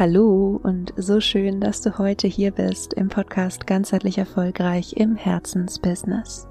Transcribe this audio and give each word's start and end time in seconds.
Hallo 0.00 0.58
und 0.62 0.94
so 0.96 1.20
schön, 1.20 1.60
dass 1.60 1.82
du 1.82 1.98
heute 1.98 2.26
hier 2.26 2.52
bist 2.52 2.94
im 2.94 3.10
Podcast 3.10 3.66
Ganzheitlich 3.66 4.16
Erfolgreich 4.16 4.94
im 4.96 5.14
Herzensbusiness. 5.14 6.48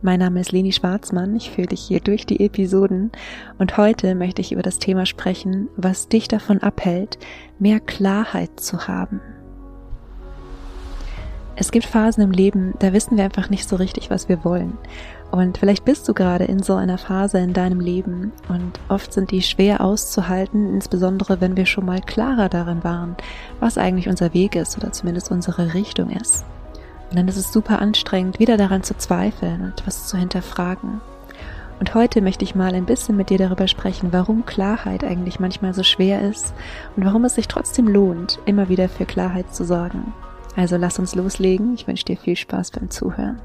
Mein 0.00 0.20
Name 0.20 0.40
ist 0.40 0.50
Leni 0.50 0.72
Schwarzmann, 0.72 1.36
ich 1.36 1.50
führe 1.50 1.66
dich 1.66 1.82
hier 1.82 2.00
durch 2.00 2.24
die 2.24 2.42
Episoden 2.42 3.12
und 3.58 3.76
heute 3.76 4.14
möchte 4.14 4.40
ich 4.40 4.50
über 4.50 4.62
das 4.62 4.78
Thema 4.78 5.04
sprechen, 5.04 5.68
was 5.76 6.08
dich 6.08 6.26
davon 6.26 6.60
abhält, 6.60 7.18
mehr 7.58 7.80
Klarheit 7.80 8.58
zu 8.58 8.88
haben. 8.88 9.20
Es 11.56 11.70
gibt 11.70 11.84
Phasen 11.84 12.22
im 12.22 12.30
Leben, 12.30 12.72
da 12.78 12.94
wissen 12.94 13.18
wir 13.18 13.24
einfach 13.24 13.50
nicht 13.50 13.68
so 13.68 13.76
richtig, 13.76 14.08
was 14.08 14.30
wir 14.30 14.42
wollen. 14.42 14.78
Und 15.34 15.58
vielleicht 15.58 15.84
bist 15.84 16.08
du 16.08 16.14
gerade 16.14 16.44
in 16.44 16.62
so 16.62 16.76
einer 16.76 16.96
Phase 16.96 17.38
in 17.38 17.54
deinem 17.54 17.80
Leben 17.80 18.30
und 18.48 18.78
oft 18.88 19.12
sind 19.12 19.32
die 19.32 19.42
schwer 19.42 19.80
auszuhalten, 19.80 20.72
insbesondere 20.72 21.40
wenn 21.40 21.56
wir 21.56 21.66
schon 21.66 21.84
mal 21.84 22.00
klarer 22.00 22.48
darin 22.48 22.84
waren, 22.84 23.16
was 23.58 23.76
eigentlich 23.76 24.08
unser 24.08 24.32
Weg 24.32 24.54
ist 24.54 24.78
oder 24.78 24.92
zumindest 24.92 25.32
unsere 25.32 25.74
Richtung 25.74 26.10
ist. 26.10 26.44
Und 27.10 27.18
dann 27.18 27.26
ist 27.26 27.36
es 27.36 27.52
super 27.52 27.80
anstrengend, 27.80 28.38
wieder 28.38 28.56
daran 28.56 28.84
zu 28.84 28.96
zweifeln 28.96 29.62
und 29.62 29.84
was 29.88 30.06
zu 30.06 30.16
hinterfragen. 30.16 31.00
Und 31.80 31.96
heute 31.96 32.20
möchte 32.20 32.44
ich 32.44 32.54
mal 32.54 32.72
ein 32.72 32.86
bisschen 32.86 33.16
mit 33.16 33.28
dir 33.28 33.38
darüber 33.38 33.66
sprechen, 33.66 34.12
warum 34.12 34.46
Klarheit 34.46 35.02
eigentlich 35.02 35.40
manchmal 35.40 35.74
so 35.74 35.82
schwer 35.82 36.22
ist 36.22 36.54
und 36.94 37.04
warum 37.04 37.24
es 37.24 37.34
sich 37.34 37.48
trotzdem 37.48 37.88
lohnt, 37.88 38.38
immer 38.46 38.68
wieder 38.68 38.88
für 38.88 39.04
Klarheit 39.04 39.52
zu 39.52 39.64
sorgen. 39.64 40.14
Also 40.54 40.76
lass 40.76 41.00
uns 41.00 41.16
loslegen. 41.16 41.74
Ich 41.74 41.88
wünsche 41.88 42.04
dir 42.04 42.16
viel 42.16 42.36
Spaß 42.36 42.70
beim 42.70 42.88
Zuhören. 42.88 43.40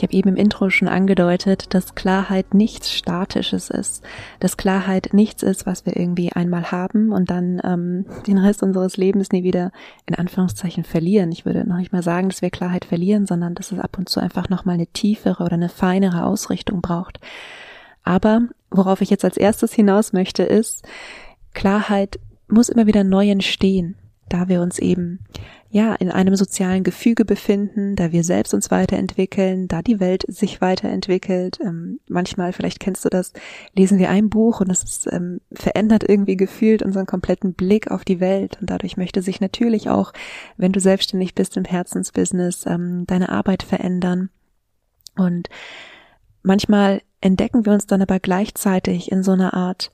Ich 0.00 0.02
habe 0.02 0.14
eben 0.14 0.30
im 0.30 0.36
Intro 0.36 0.70
schon 0.70 0.88
angedeutet, 0.88 1.74
dass 1.74 1.94
Klarheit 1.94 2.54
nichts 2.54 2.90
Statisches 2.90 3.68
ist, 3.68 4.02
dass 4.38 4.56
Klarheit 4.56 5.10
nichts 5.12 5.42
ist, 5.42 5.66
was 5.66 5.84
wir 5.84 5.94
irgendwie 5.94 6.32
einmal 6.32 6.72
haben 6.72 7.12
und 7.12 7.28
dann 7.28 7.60
ähm, 7.62 8.06
den 8.26 8.38
Rest 8.38 8.62
unseres 8.62 8.96
Lebens 8.96 9.30
nie 9.30 9.44
wieder 9.44 9.72
in 10.06 10.14
Anführungszeichen 10.14 10.84
verlieren. 10.84 11.30
Ich 11.32 11.44
würde 11.44 11.68
noch 11.68 11.76
nicht 11.76 11.92
mal 11.92 12.02
sagen, 12.02 12.30
dass 12.30 12.40
wir 12.40 12.48
Klarheit 12.48 12.86
verlieren, 12.86 13.26
sondern 13.26 13.54
dass 13.54 13.72
es 13.72 13.78
ab 13.78 13.98
und 13.98 14.08
zu 14.08 14.20
einfach 14.20 14.48
nochmal 14.48 14.76
eine 14.76 14.86
tiefere 14.86 15.44
oder 15.44 15.52
eine 15.52 15.68
feinere 15.68 16.24
Ausrichtung 16.24 16.80
braucht. 16.80 17.20
Aber 18.02 18.40
worauf 18.70 19.02
ich 19.02 19.10
jetzt 19.10 19.26
als 19.26 19.36
erstes 19.36 19.74
hinaus 19.74 20.14
möchte, 20.14 20.44
ist, 20.44 20.82
Klarheit 21.52 22.18
muss 22.48 22.70
immer 22.70 22.86
wieder 22.86 23.04
neu 23.04 23.28
entstehen, 23.28 23.96
da 24.30 24.48
wir 24.48 24.62
uns 24.62 24.78
eben 24.78 25.18
ja, 25.72 25.94
in 25.94 26.10
einem 26.10 26.34
sozialen 26.34 26.82
Gefüge 26.82 27.24
befinden, 27.24 27.94
da 27.94 28.10
wir 28.10 28.24
selbst 28.24 28.54
uns 28.54 28.72
weiterentwickeln, 28.72 29.68
da 29.68 29.82
die 29.82 30.00
Welt 30.00 30.24
sich 30.26 30.60
weiterentwickelt. 30.60 31.60
Ähm, 31.60 32.00
manchmal, 32.08 32.52
vielleicht 32.52 32.80
kennst 32.80 33.04
du 33.04 33.08
das, 33.08 33.32
lesen 33.76 34.00
wir 34.00 34.10
ein 34.10 34.30
Buch 34.30 34.60
und 34.60 34.68
es 34.68 35.06
ähm, 35.12 35.40
verändert 35.52 36.02
irgendwie 36.08 36.36
gefühlt 36.36 36.82
unseren 36.82 37.06
kompletten 37.06 37.54
Blick 37.54 37.88
auf 37.92 38.04
die 38.04 38.18
Welt. 38.18 38.58
Und 38.60 38.68
dadurch 38.68 38.96
möchte 38.96 39.22
sich 39.22 39.40
natürlich 39.40 39.88
auch, 39.88 40.12
wenn 40.56 40.72
du 40.72 40.80
selbstständig 40.80 41.36
bist 41.36 41.56
im 41.56 41.64
Herzensbusiness, 41.64 42.66
ähm, 42.66 43.04
deine 43.06 43.28
Arbeit 43.28 43.62
verändern. 43.62 44.28
Und 45.16 45.50
manchmal 46.42 47.00
entdecken 47.20 47.64
wir 47.64 47.72
uns 47.72 47.86
dann 47.86 48.02
aber 48.02 48.18
gleichzeitig 48.18 49.12
in 49.12 49.22
so 49.22 49.32
einer 49.32 49.54
Art 49.54 49.92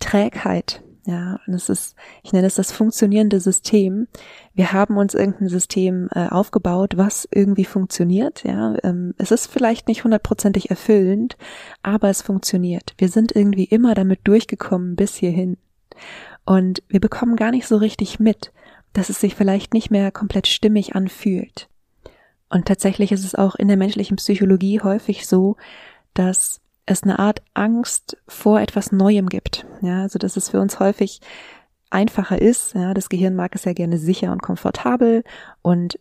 Trägheit, 0.00 0.82
ja, 1.06 1.38
und 1.46 1.52
es 1.52 1.68
ist, 1.68 1.96
ich 2.22 2.32
nenne 2.32 2.46
es 2.46 2.54
das 2.54 2.72
funktionierende 2.72 3.38
System. 3.38 4.08
Wir 4.54 4.72
haben 4.72 4.96
uns 4.96 5.12
irgendein 5.12 5.48
System 5.48 6.08
äh, 6.12 6.28
aufgebaut, 6.28 6.96
was 6.96 7.28
irgendwie 7.30 7.66
funktioniert. 7.66 8.42
Ja, 8.44 8.76
ähm, 8.82 9.14
es 9.18 9.30
ist 9.30 9.46
vielleicht 9.46 9.86
nicht 9.86 10.04
hundertprozentig 10.04 10.70
erfüllend, 10.70 11.36
aber 11.82 12.08
es 12.08 12.22
funktioniert. 12.22 12.94
Wir 12.96 13.08
sind 13.08 13.36
irgendwie 13.36 13.64
immer 13.64 13.94
damit 13.94 14.20
durchgekommen 14.24 14.96
bis 14.96 15.14
hierhin. 15.16 15.58
Und 16.46 16.82
wir 16.88 17.00
bekommen 17.00 17.36
gar 17.36 17.50
nicht 17.50 17.66
so 17.66 17.76
richtig 17.76 18.18
mit, 18.18 18.52
dass 18.94 19.10
es 19.10 19.20
sich 19.20 19.34
vielleicht 19.34 19.74
nicht 19.74 19.90
mehr 19.90 20.10
komplett 20.10 20.46
stimmig 20.46 20.94
anfühlt. 20.94 21.68
Und 22.48 22.66
tatsächlich 22.66 23.12
ist 23.12 23.24
es 23.24 23.34
auch 23.34 23.56
in 23.56 23.68
der 23.68 23.76
menschlichen 23.76 24.16
Psychologie 24.16 24.80
häufig 24.80 25.26
so, 25.26 25.56
dass 26.14 26.60
es 26.86 27.02
eine 27.02 27.18
Art 27.18 27.42
Angst 27.54 28.16
vor 28.28 28.60
etwas 28.60 28.92
Neuem 28.92 29.28
gibt. 29.28 29.66
Ja, 29.80 30.02
also 30.02 30.18
dass 30.18 30.36
es 30.36 30.50
für 30.50 30.60
uns 30.60 30.80
häufig 30.80 31.20
einfacher 31.90 32.40
ist. 32.40 32.74
Ja, 32.74 32.92
das 32.94 33.08
Gehirn 33.08 33.34
mag 33.34 33.54
es 33.54 33.64
ja 33.64 33.72
gerne 33.72 33.98
sicher 33.98 34.32
und 34.32 34.42
komfortabel 34.42 35.22
und 35.62 35.98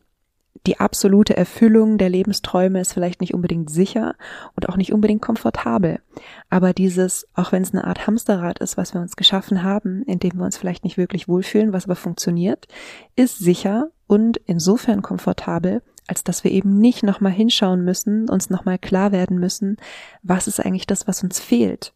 die 0.65 0.79
absolute 0.79 1.35
Erfüllung 1.35 1.97
der 1.97 2.09
Lebensträume 2.09 2.79
ist 2.79 2.93
vielleicht 2.93 3.19
nicht 3.19 3.33
unbedingt 3.33 3.69
sicher 3.69 4.15
und 4.55 4.69
auch 4.69 4.77
nicht 4.77 4.93
unbedingt 4.93 5.21
komfortabel. 5.21 5.99
Aber 6.49 6.73
dieses, 6.73 7.27
auch 7.33 7.51
wenn 7.51 7.63
es 7.63 7.73
eine 7.73 7.83
Art 7.83 8.07
Hamsterrad 8.07 8.59
ist, 8.59 8.77
was 8.77 8.93
wir 8.93 9.01
uns 9.01 9.15
geschaffen 9.17 9.63
haben, 9.63 10.03
in 10.03 10.19
dem 10.19 10.37
wir 10.37 10.45
uns 10.45 10.55
vielleicht 10.55 10.83
nicht 10.85 10.97
wirklich 10.97 11.27
wohlfühlen, 11.27 11.73
was 11.73 11.85
aber 11.85 11.95
funktioniert, 11.95 12.67
ist 13.15 13.39
sicher 13.39 13.89
und 14.07 14.37
insofern 14.45 15.01
komfortabel, 15.01 15.81
als 16.07 16.23
dass 16.23 16.43
wir 16.43 16.51
eben 16.51 16.77
nicht 16.77 17.03
nochmal 17.03 17.31
hinschauen 17.31 17.83
müssen, 17.83 18.29
uns 18.29 18.49
nochmal 18.49 18.77
klar 18.77 19.11
werden 19.11 19.39
müssen, 19.39 19.77
was 20.21 20.47
ist 20.47 20.59
eigentlich 20.59 20.87
das, 20.87 21.07
was 21.07 21.23
uns 21.23 21.39
fehlt? 21.39 21.93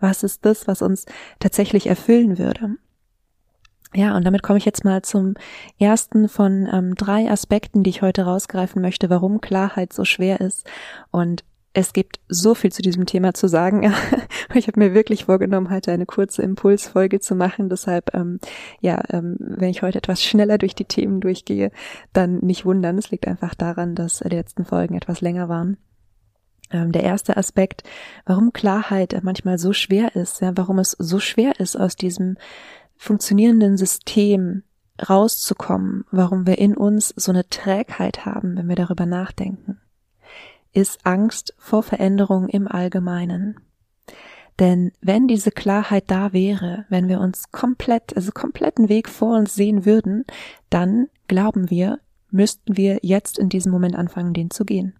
Was 0.00 0.22
ist 0.22 0.44
das, 0.44 0.68
was 0.68 0.82
uns 0.82 1.06
tatsächlich 1.40 1.86
erfüllen 1.86 2.38
würde? 2.38 2.76
Ja, 3.94 4.16
und 4.16 4.24
damit 4.24 4.42
komme 4.42 4.58
ich 4.58 4.66
jetzt 4.66 4.84
mal 4.84 5.02
zum 5.02 5.34
ersten 5.78 6.28
von 6.28 6.68
ähm, 6.70 6.94
drei 6.94 7.30
Aspekten, 7.30 7.82
die 7.82 7.90
ich 7.90 8.02
heute 8.02 8.22
rausgreifen 8.22 8.82
möchte, 8.82 9.08
warum 9.08 9.40
Klarheit 9.40 9.92
so 9.92 10.04
schwer 10.04 10.40
ist. 10.40 10.66
Und 11.10 11.42
es 11.72 11.92
gibt 11.92 12.20
so 12.28 12.54
viel 12.54 12.70
zu 12.70 12.82
diesem 12.82 13.06
Thema 13.06 13.34
zu 13.34 13.48
sagen. 13.48 13.94
ich 14.54 14.66
habe 14.66 14.80
mir 14.80 14.94
wirklich 14.94 15.26
vorgenommen, 15.26 15.70
heute 15.70 15.92
eine 15.92 16.06
kurze 16.06 16.42
Impulsfolge 16.42 17.20
zu 17.20 17.34
machen. 17.34 17.68
Deshalb, 17.68 18.14
ähm, 18.14 18.40
ja, 18.80 19.02
ähm, 19.10 19.36
wenn 19.38 19.70
ich 19.70 19.82
heute 19.82 19.98
etwas 19.98 20.22
schneller 20.22 20.58
durch 20.58 20.74
die 20.74 20.84
Themen 20.84 21.20
durchgehe, 21.20 21.70
dann 22.12 22.38
nicht 22.38 22.64
wundern. 22.64 22.98
Es 22.98 23.10
liegt 23.10 23.26
einfach 23.26 23.54
daran, 23.54 23.94
dass 23.94 24.20
die 24.20 24.28
letzten 24.28 24.64
Folgen 24.64 24.94
etwas 24.94 25.20
länger 25.20 25.48
waren. 25.48 25.76
Ähm, 26.70 26.92
der 26.92 27.02
erste 27.02 27.36
Aspekt, 27.36 27.82
warum 28.26 28.52
Klarheit 28.52 29.18
manchmal 29.22 29.58
so 29.58 29.72
schwer 29.72 30.14
ist, 30.16 30.40
ja, 30.40 30.52
warum 30.56 30.78
es 30.78 30.92
so 30.92 31.18
schwer 31.18 31.58
ist, 31.60 31.76
aus 31.76 31.96
diesem 31.96 32.36
funktionierenden 32.96 33.76
System 33.76 34.62
rauszukommen, 35.08 36.04
warum 36.10 36.46
wir 36.46 36.58
in 36.58 36.76
uns 36.76 37.14
so 37.16 37.30
eine 37.30 37.48
Trägheit 37.48 38.26
haben, 38.26 38.56
wenn 38.56 38.68
wir 38.68 38.76
darüber 38.76 39.06
nachdenken 39.06 39.80
ist 40.72 41.04
Angst 41.04 41.54
vor 41.58 41.82
Veränderung 41.82 42.48
im 42.48 42.68
Allgemeinen. 42.68 43.58
Denn 44.58 44.92
wenn 45.00 45.28
diese 45.28 45.50
Klarheit 45.50 46.04
da 46.08 46.32
wäre, 46.32 46.84
wenn 46.88 47.08
wir 47.08 47.20
uns 47.20 47.52
komplett, 47.52 48.16
also 48.16 48.32
kompletten 48.32 48.88
Weg 48.88 49.08
vor 49.08 49.36
uns 49.36 49.54
sehen 49.54 49.84
würden, 49.84 50.24
dann 50.68 51.08
glauben 51.28 51.70
wir, 51.70 52.00
müssten 52.30 52.76
wir 52.76 52.98
jetzt 53.02 53.38
in 53.38 53.48
diesem 53.48 53.70
Moment 53.72 53.96
anfangen, 53.96 54.34
den 54.34 54.50
zu 54.50 54.64
gehen. 54.64 54.94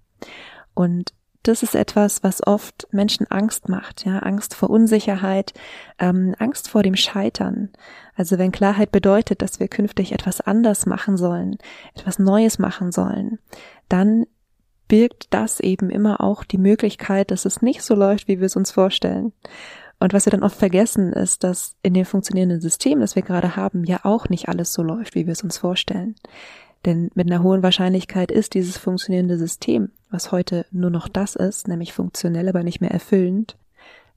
Und 0.75 1.13
das 1.43 1.63
ist 1.63 1.75
etwas, 1.75 2.23
was 2.23 2.47
oft 2.47 2.87
Menschen 2.91 3.27
Angst 3.31 3.69
macht, 3.69 4.05
ja, 4.05 4.19
Angst 4.19 4.55
vor 4.55 4.71
Unsicherheit, 4.71 5.55
ähm, 5.99 6.35
Angst 6.39 6.69
vor 6.69 6.83
dem 6.83 6.97
Scheitern. 6.97 7.71
Also 8.15 8.39
wenn 8.39 8.53
Klarheit 8.53 8.93
bedeutet, 8.93 9.41
dass 9.41 9.61
wir 9.61 9.69
künftig 9.69 10.13
etwas 10.13 10.41
anders 10.41 10.85
machen 10.85 11.17
sollen, 11.17 11.57
etwas 11.95 12.19
Neues 12.19 12.59
machen 12.59 12.93
sollen, 12.93 13.39
dann 13.89 14.27
birgt 14.89 15.29
das 15.31 15.61
eben 15.61 15.91
immer 15.91 16.21
auch 16.21 16.45
die 16.45 16.59
Möglichkeit, 16.59 17.31
dass 17.31 17.45
es 17.45 17.63
nicht 17.63 17.83
so 17.83 17.95
läuft, 17.95 18.27
wie 18.27 18.41
wir 18.41 18.47
es 18.47 18.57
uns 18.57 18.71
vorstellen. 18.71 19.33
Und 20.01 20.13
was 20.13 20.27
wir 20.27 20.31
dann 20.31 20.45
oft 20.45 20.57
vergessen, 20.57 21.13
ist, 21.13 21.45
dass 21.45 21.75
in 21.83 21.95
dem 21.95 22.05
funktionierenden 22.05 22.61
System, 22.61 23.01
das 23.01 23.17
wir 23.17 23.23
gerade 23.23 23.57
haben, 23.57 23.85
ja 23.85 24.01
auch 24.05 24.29
nicht 24.29 24.49
alles 24.49 24.73
so 24.73 24.83
läuft, 24.83 25.15
wie 25.15 25.27
wir 25.27 25.33
es 25.33 25.43
uns 25.43 25.59
vorstellen. 25.59 26.15
Denn 26.85 27.11
mit 27.15 27.31
einer 27.31 27.43
hohen 27.43 27.63
Wahrscheinlichkeit 27.63 28.31
ist 28.31 28.55
dieses 28.55 28.79
funktionierende 28.79 29.39
System, 29.39 29.91
was 30.11 30.31
heute 30.31 30.67
nur 30.71 30.91
noch 30.91 31.09
das 31.09 31.35
ist, 31.35 31.67
nämlich 31.67 31.93
funktionell, 31.93 32.49
aber 32.49 32.63
nicht 32.63 32.81
mehr 32.81 32.93
erfüllend, 32.93 33.57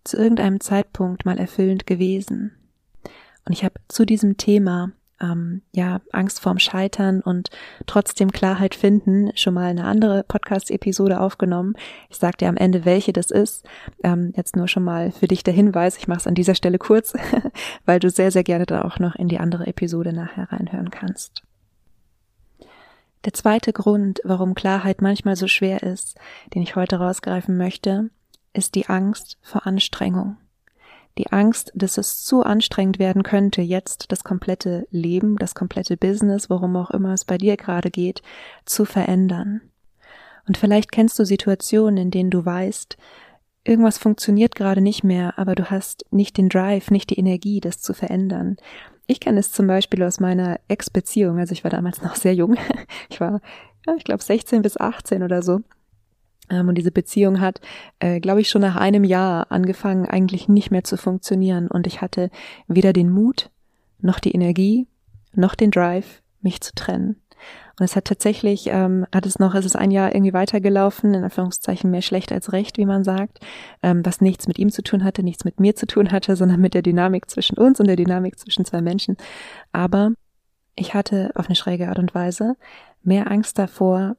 zu 0.04 0.18
irgendeinem 0.18 0.60
Zeitpunkt 0.60 1.26
mal 1.26 1.40
erfüllend 1.40 1.88
gewesen. 1.88 2.52
Und 3.46 3.54
ich 3.54 3.64
habe 3.64 3.76
zu 3.88 4.06
diesem 4.06 4.38
Thema 4.38 4.92
ähm, 5.22 5.62
ja, 5.74 6.02
Angst 6.12 6.40
vorm 6.40 6.60
Scheitern 6.60 7.22
und 7.22 7.50
trotzdem 7.86 8.32
Klarheit 8.32 8.76
finden, 8.76 9.32
schon 9.36 9.54
mal 9.54 9.70
eine 9.70 9.86
andere 9.86 10.24
Podcast-Episode 10.24 11.20
aufgenommen. 11.20 11.76
Ich 12.10 12.18
sag 12.18 12.38
dir 12.38 12.50
am 12.50 12.58
Ende, 12.58 12.86
welche 12.86 13.14
das 13.14 13.32
ist. 13.32 13.66
Ähm, 14.04 14.34
jetzt 14.36 14.56
nur 14.56 14.68
schon 14.68 14.84
mal 14.84 15.12
für 15.12 15.28
dich 15.28 15.44
der 15.44 15.54
Hinweis, 15.54 15.98
ich 15.98 16.08
mache 16.08 16.20
es 16.20 16.28
an 16.28 16.36
dieser 16.36 16.56
Stelle 16.56 16.78
kurz, 16.78 17.14
weil 17.86 18.00
du 18.00 18.10
sehr, 18.10 18.32
sehr 18.32 18.44
gerne 18.44 18.66
da 18.66 18.84
auch 18.84 19.00
noch 19.00 19.16
in 19.16 19.28
die 19.28 19.40
andere 19.40 19.68
Episode 19.68 20.14
nachher 20.14 20.52
reinhören 20.52 20.90
kannst. 20.90 21.44
Der 23.24 23.34
zweite 23.34 23.72
Grund, 23.72 24.20
warum 24.24 24.56
Klarheit 24.56 25.02
manchmal 25.02 25.36
so 25.36 25.48
schwer 25.48 25.84
ist, 25.84 26.18
den 26.56 26.64
ich 26.64 26.76
heute 26.76 26.98
rausgreifen 26.98 27.56
möchte, 27.56 28.10
ist 28.54 28.74
die 28.74 28.88
Angst 28.88 29.38
vor 29.44 29.68
Anstrengung 29.68 30.38
die 31.18 31.32
Angst, 31.32 31.72
dass 31.76 31.98
es 31.98 32.24
zu 32.24 32.44
anstrengend 32.44 33.00
werden 33.00 33.24
könnte, 33.24 33.62
jetzt 33.62 34.12
das 34.12 34.24
komplette 34.24 34.88
Leben, 34.92 35.38
das 35.38 35.56
komplette 35.56 35.98
Business, 35.98 36.50
worum 36.50 36.76
auch 36.76 36.92
immer 36.92 37.14
es 37.14 37.26
bei 37.26 37.38
dir 37.38 37.58
gerade 37.58 37.92
geht, 37.92 38.22
zu 38.66 38.86
verändern. 38.86 39.62
Und 40.48 40.58
vielleicht 40.58 40.92
kennst 40.92 41.20
du 41.20 41.26
Situationen, 41.26 41.98
in 41.98 42.12
denen 42.12 42.32
du 42.32 42.46
weißt, 42.46 42.98
irgendwas 43.64 43.98
funktioniert 43.98 44.56
gerade 44.56 44.82
nicht 44.82 45.04
mehr, 45.04 45.38
aber 45.38 45.56
du 45.56 45.70
hast 45.70 46.06
nicht 46.12 46.38
den 46.38 46.50
Drive, 46.50 46.92
nicht 46.92 47.10
die 47.10 47.20
Energie, 47.20 47.60
das 47.60 47.80
zu 47.80 47.94
verändern. 47.94 48.58
Ich 49.06 49.20
kenne 49.20 49.40
es 49.40 49.52
zum 49.52 49.68
Beispiel 49.68 50.04
aus 50.04 50.20
meiner 50.20 50.60
Ex-Beziehung, 50.68 51.38
also 51.40 51.52
ich 51.54 51.64
war 51.64 51.72
damals 51.72 52.02
noch 52.02 52.16
sehr 52.16 52.34
jung, 52.34 52.58
ich 53.10 53.20
war, 53.20 53.42
ja, 53.86 53.96
ich 53.96 54.04
glaube 54.04 54.24
16 54.24 54.62
bis 54.62 54.78
18 54.78 55.24
oder 55.24 55.44
so. 55.44 55.62
Ähm, 56.52 56.68
und 56.68 56.76
diese 56.76 56.92
Beziehung 56.92 57.40
hat, 57.40 57.62
äh, 58.00 58.20
glaube 58.20 58.42
ich, 58.42 58.50
schon 58.50 58.62
nach 58.62 58.76
einem 58.76 59.04
Jahr 59.04 59.52
angefangen, 59.52 60.06
eigentlich 60.06 60.48
nicht 60.48 60.70
mehr 60.70 60.84
zu 60.84 60.98
funktionieren. 60.98 61.68
Und 61.68 61.88
ich 61.88 62.02
hatte 62.02 62.30
weder 62.68 62.94
den 62.94 63.10
Mut, 63.10 63.50
noch 64.00 64.20
die 64.20 64.34
Energie, 64.34 64.88
noch 65.34 65.56
den 65.56 65.72
Drive, 65.72 66.22
mich 66.42 66.62
zu 66.62 66.74
trennen. 66.76 67.22
Und 67.80 67.86
es 67.86 67.96
hat 67.96 68.06
tatsächlich, 68.06 68.68
ähm, 68.68 69.08
hat 69.14 69.26
es 69.26 69.40
noch, 69.40 69.56
es 69.56 69.66
ist 69.66 69.76
ein 69.76 69.90
Jahr 69.90 70.14
irgendwie 70.14 70.34
weitergelaufen, 70.34 71.14
in 71.14 71.24
Anführungszeichen 71.24 71.90
mehr 71.90 72.02
schlecht 72.02 72.32
als 72.32 72.52
recht, 72.52 72.78
wie 72.78 72.86
man 72.86 73.04
sagt, 73.04 73.40
ähm, 73.82 74.06
was 74.06 74.22
nichts 74.22 74.48
mit 74.48 74.60
ihm 74.60 74.70
zu 74.70 74.84
tun 74.84 75.04
hatte, 75.04 75.24
nichts 75.24 75.46
mit 75.46 75.60
mir 75.60 75.76
zu 75.76 75.88
tun 75.88 76.12
hatte, 76.12 76.36
sondern 76.36 76.62
mit 76.62 76.74
der 76.74 76.84
Dynamik 76.84 77.30
zwischen 77.30 77.58
uns 77.58 77.80
und 77.80 77.88
der 77.88 77.96
Dynamik 77.96 78.38
zwischen 78.38 78.66
zwei 78.66 78.82
Menschen. 78.82 79.18
Aber 79.72 80.12
ich 80.76 80.94
hatte 80.94 81.32
auf 81.36 81.48
eine 81.48 81.56
schräge 81.56 81.90
Art 81.90 82.00
und 82.00 82.14
Weise 82.14 82.56
mehr 83.04 83.32
Angst 83.32 83.58
davor, 83.58 84.16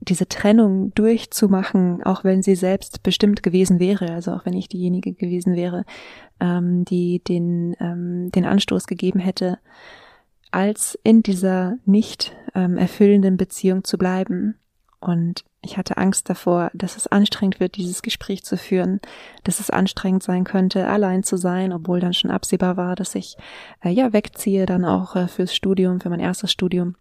diese 0.00 0.28
Trennung 0.28 0.94
durchzumachen, 0.94 2.02
auch 2.04 2.24
wenn 2.24 2.42
sie 2.42 2.54
selbst 2.54 3.02
bestimmt 3.02 3.42
gewesen 3.42 3.80
wäre, 3.80 4.12
also 4.12 4.32
auch 4.32 4.44
wenn 4.46 4.54
ich 4.54 4.68
diejenige 4.68 5.12
gewesen 5.12 5.56
wäre, 5.56 5.84
ähm, 6.40 6.84
die 6.84 7.22
den, 7.22 7.74
ähm, 7.80 8.30
den 8.30 8.44
Anstoß 8.44 8.86
gegeben 8.86 9.18
hätte, 9.18 9.58
als 10.50 10.98
in 11.02 11.22
dieser 11.22 11.78
nicht 11.84 12.34
ähm, 12.54 12.78
erfüllenden 12.78 13.36
Beziehung 13.36 13.84
zu 13.84 13.98
bleiben. 13.98 14.54
Und 15.00 15.44
ich 15.62 15.76
hatte 15.76 15.96
Angst 15.96 16.30
davor, 16.30 16.70
dass 16.74 16.96
es 16.96 17.06
anstrengend 17.06 17.60
wird, 17.60 17.76
dieses 17.76 18.02
Gespräch 18.02 18.44
zu 18.44 18.56
führen, 18.56 19.00
dass 19.44 19.60
es 19.60 19.70
anstrengend 19.70 20.22
sein 20.22 20.44
könnte, 20.44 20.86
allein 20.86 21.22
zu 21.22 21.36
sein, 21.36 21.72
obwohl 21.72 22.00
dann 22.00 22.14
schon 22.14 22.30
absehbar 22.30 22.76
war, 22.76 22.94
dass 22.94 23.14
ich 23.14 23.36
äh, 23.82 23.90
ja 23.90 24.12
wegziehe, 24.12 24.66
dann 24.66 24.84
auch 24.84 25.16
äh, 25.16 25.28
fürs 25.28 25.54
Studium, 25.54 26.00
für 26.00 26.10
mein 26.10 26.20
erstes 26.20 26.52
Studium. 26.52 26.96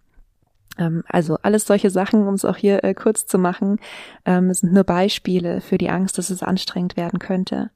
Ähm, 0.77 1.03
also 1.07 1.37
alles 1.41 1.65
solche 1.65 1.89
Sachen, 1.89 2.27
um 2.27 2.33
es 2.33 2.45
auch 2.45 2.57
hier 2.57 2.83
äh, 2.83 2.93
kurz 2.93 3.25
zu 3.25 3.37
machen, 3.37 3.79
ähm, 4.25 4.53
sind 4.53 4.73
nur 4.73 4.83
Beispiele 4.83 5.61
für 5.61 5.77
die 5.77 5.89
Angst, 5.89 6.17
dass 6.17 6.29
es 6.29 6.43
anstrengend 6.43 6.97
werden 6.97 7.19
könnte. 7.19 7.71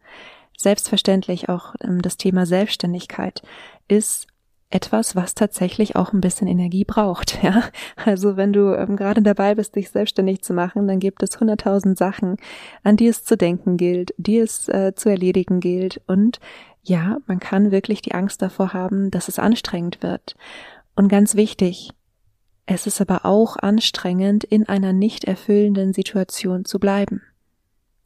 Selbstverständlich 0.57 1.49
auch 1.49 1.75
ähm, 1.81 2.01
das 2.01 2.17
Thema 2.17 2.45
Selbstständigkeit 2.45 3.41
ist 3.87 4.27
etwas, 4.71 5.15
was 5.15 5.35
tatsächlich 5.35 5.95
auch 5.95 6.13
ein 6.13 6.21
bisschen 6.21 6.47
Energie 6.47 6.85
braucht. 6.85 7.39
Ja, 7.43 7.63
also 7.95 8.37
wenn 8.37 8.53
du 8.53 8.75
ähm, 8.75 8.95
gerade 8.95 9.21
dabei 9.23 9.55
bist, 9.55 9.75
dich 9.75 9.89
selbstständig 9.89 10.43
zu 10.43 10.53
machen, 10.53 10.87
dann 10.87 10.99
gibt 10.99 11.23
es 11.23 11.39
hunderttausend 11.39 11.97
Sachen, 11.97 12.37
an 12.83 12.97
die 12.97 13.07
es 13.07 13.23
zu 13.23 13.35
denken 13.35 13.77
gilt, 13.77 14.13
die 14.17 14.37
es 14.37 14.69
äh, 14.69 14.93
zu 14.95 15.09
erledigen 15.09 15.59
gilt. 15.59 16.01
Und 16.05 16.39
ja, 16.83 17.17
man 17.25 17.39
kann 17.39 17.71
wirklich 17.71 18.03
die 18.03 18.13
Angst 18.13 18.41
davor 18.41 18.73
haben, 18.73 19.09
dass 19.09 19.27
es 19.27 19.39
anstrengend 19.39 20.03
wird. 20.03 20.35
Und 20.95 21.07
ganz 21.07 21.35
wichtig, 21.35 21.91
es 22.73 22.87
ist 22.87 23.01
aber 23.01 23.25
auch 23.25 23.57
anstrengend, 23.57 24.45
in 24.45 24.69
einer 24.69 24.93
nicht 24.93 25.25
erfüllenden 25.25 25.93
Situation 25.93 26.63
zu 26.63 26.79
bleiben. 26.79 27.21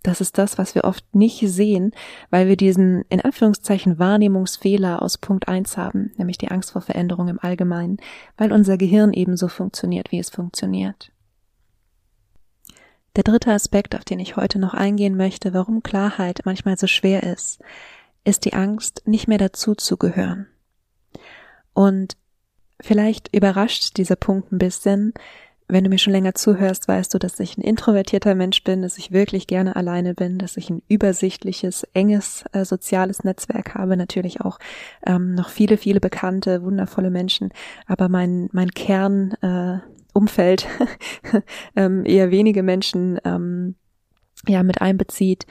Das 0.02 0.22
ist 0.22 0.38
das, 0.38 0.58
was 0.58 0.76
wir 0.76 0.86
oft 0.86 1.04
nicht 1.16 1.40
sehen, 1.48 1.92
weil 2.30 2.48
wir 2.48 2.58
diesen 2.58 3.04
in 3.10 3.22
Anführungszeichen 3.22 4.00
Wahrnehmungsfehler 4.00 5.02
aus 5.02 5.18
Punkt 5.18 5.48
eins 5.48 5.78
haben, 5.78 6.12
nämlich 6.18 6.38
die 6.38 6.50
Angst 6.50 6.72
vor 6.72 6.82
Veränderung 6.82 7.28
im 7.28 7.40
Allgemeinen, 7.40 7.98
weil 8.38 8.52
unser 8.52 8.78
Gehirn 8.78 9.14
ebenso 9.14 9.48
funktioniert, 9.48 10.12
wie 10.12 10.20
es 10.20 10.30
funktioniert. 10.30 11.12
Der 13.16 13.24
dritte 13.24 13.52
Aspekt, 13.52 13.96
auf 13.96 14.04
den 14.04 14.20
ich 14.20 14.36
heute 14.36 14.60
noch 14.60 14.74
eingehen 14.74 15.16
möchte, 15.16 15.54
warum 15.54 15.84
Klarheit 15.84 16.42
manchmal 16.46 16.78
so 16.78 16.88
schwer 16.88 17.24
ist, 17.24 17.62
ist 18.24 18.46
die 18.46 18.54
Angst, 18.54 19.04
nicht 19.06 19.28
mehr 19.28 19.38
dazuzugehören. 19.38 20.48
Und 21.74 22.18
vielleicht 22.86 23.36
überrascht 23.36 23.98
dieser 23.98 24.16
Punkt 24.16 24.52
ein 24.52 24.58
bisschen, 24.58 25.14
wenn 25.68 25.84
du 25.84 25.90
mir 25.90 25.98
schon 25.98 26.14
länger 26.14 26.36
zuhörst, 26.36 26.88
weißt 26.88 27.14
du, 27.14 27.18
dass 27.18 27.40
ich 27.40 27.58
ein 27.58 27.62
introvertierter 27.62 28.36
Mensch 28.36 28.64
bin, 28.64 28.84
dass 28.84 29.00
ich 29.00 29.12
wirklich 29.12 29.48
gerne 29.48 29.76
alleine 29.76 30.14
bin, 30.14 30.38
dass 30.38 30.58
ich 30.58 30.70
ein 30.70 30.84
übersichtliches, 30.88 31.88
enges 31.94 32.46
äh, 32.52 32.64
soziales 32.64 33.24
Netzwerk 33.24 33.74
habe, 33.74 33.98
natürlich 33.98 34.42
auch 34.42 34.60
ähm, 35.08 35.34
noch 35.34 35.50
viele, 35.50 35.78
viele 35.78 36.00
bekannte, 36.00 36.62
wundervolle 36.62 37.10
Menschen, 37.10 37.50
aber 37.88 38.10
mein, 38.10 38.50
mein 38.52 38.70
Kern 38.72 39.32
äh, 39.42 39.80
Umfeld 40.14 40.68
ähm, 41.76 42.06
eher 42.06 42.30
wenige 42.30 42.62
Menschen 42.62 43.20
ähm, 43.26 43.76
ja 44.48 44.62
mit 44.62 44.82
einbezieht. 44.82 45.48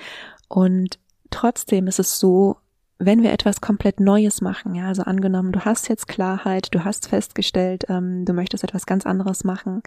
Und 0.48 1.00
trotzdem 1.30 1.88
ist 1.88 1.98
es 1.98 2.18
so, 2.20 2.56
wenn 2.98 3.22
wir 3.22 3.32
etwas 3.32 3.60
komplett 3.60 4.00
Neues 4.00 4.40
machen, 4.40 4.74
ja, 4.74 4.86
also 4.86 5.02
angenommen, 5.02 5.52
du 5.52 5.64
hast 5.64 5.88
jetzt 5.88 6.06
Klarheit, 6.06 6.68
du 6.72 6.84
hast 6.84 7.08
festgestellt, 7.08 7.84
ähm, 7.88 8.24
du 8.24 8.32
möchtest 8.32 8.64
etwas 8.64 8.86
ganz 8.86 9.04
anderes 9.06 9.44
machen, 9.44 9.82